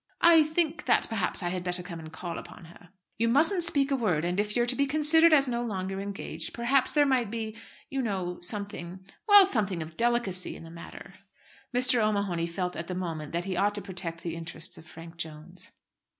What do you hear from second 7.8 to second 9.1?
you know something